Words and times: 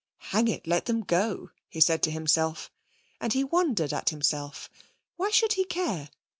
'Hang 0.33 0.47
it, 0.47 0.65
let 0.65 0.85
them 0.85 1.01
go!' 1.03 1.51
he 1.69 1.79
said 1.79 2.01
to 2.01 2.09
himself, 2.09 2.71
and 3.19 3.33
he 3.33 3.43
wondered 3.43 3.93
at 3.93 4.09
himself. 4.09 4.67
Why 5.15 5.29
should 5.29 5.53
he 5.53 5.63
care? 5.63 6.09